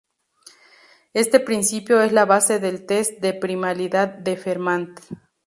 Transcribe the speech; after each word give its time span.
Este 1.13 1.39
principio 1.39 2.01
es 2.01 2.11
la 2.11 2.25
base 2.25 2.57
del 2.57 2.87
test 2.87 3.19
de 3.21 3.35
primalidad 3.35 4.07
de 4.07 4.35
Fermat. 4.35 4.89